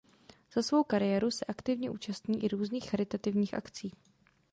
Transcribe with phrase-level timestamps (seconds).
[0.55, 3.91] Za svou kariéru se aktivně účastní i různých charitativních akcí.